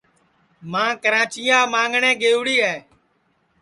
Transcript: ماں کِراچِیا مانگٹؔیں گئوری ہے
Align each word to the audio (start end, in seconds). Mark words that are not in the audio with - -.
ماں 0.71 0.91
کِراچِیا 1.03 1.59
مانگٹؔیں 1.73 2.19
گئوری 2.21 2.57
ہے 2.65 2.75